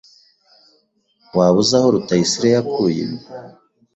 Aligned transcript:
Waba 1.35 1.57
uzi 1.61 1.73
aho 1.77 1.87
Rutayisire 1.93 2.47
yakuye 2.55 2.99
ibi? 3.05 3.17